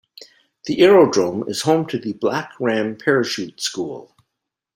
The 0.65 0.81
aerodrome 0.81 1.47
is 1.47 1.61
home 1.61 1.85
to 1.89 1.99
the 1.99 2.13
Black 2.13 2.53
Ram 2.59 2.95
Parachute 2.97 3.61
School. 3.61 4.15